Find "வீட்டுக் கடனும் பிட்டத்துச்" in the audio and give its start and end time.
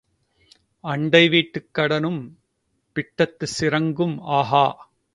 1.29-3.55